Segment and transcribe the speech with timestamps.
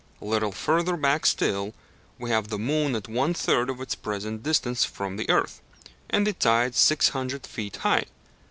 [0.19, 1.75] A little further back still,
[2.17, 5.61] we have the moon at one third of its present distance from the earth,
[6.09, 8.05] and the tides 600 feet high.